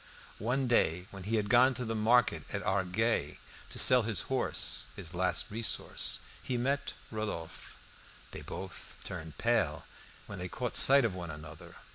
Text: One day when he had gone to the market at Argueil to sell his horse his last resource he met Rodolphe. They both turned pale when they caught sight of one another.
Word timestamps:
One 0.39 0.65
day 0.65 1.05
when 1.11 1.25
he 1.25 1.35
had 1.35 1.47
gone 1.47 1.75
to 1.75 1.85
the 1.85 1.93
market 1.93 2.43
at 2.51 2.63
Argueil 2.63 3.37
to 3.69 3.77
sell 3.77 4.01
his 4.01 4.21
horse 4.21 4.87
his 4.95 5.13
last 5.13 5.51
resource 5.51 6.21
he 6.41 6.57
met 6.57 6.93
Rodolphe. 7.11 7.75
They 8.31 8.41
both 8.41 8.97
turned 9.03 9.37
pale 9.37 9.85
when 10.25 10.39
they 10.39 10.49
caught 10.49 10.75
sight 10.75 11.05
of 11.05 11.13
one 11.13 11.29
another. 11.29 11.75